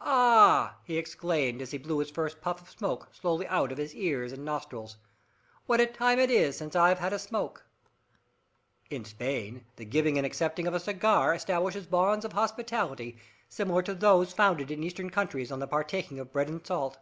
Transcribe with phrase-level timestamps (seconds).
[0.00, 3.96] "Ah!" he exclaimed, as he blew his first puff of smoke slowly out of his
[3.96, 4.96] ears and nostrils.
[5.66, 7.66] "What a time it is since I've had a smoke!"
[8.90, 13.18] In Spain the giving and accepting of a cigar establishes bonds of hospitality
[13.48, 16.98] similar to those founded in Eastern countries on the partaking of bread and salt.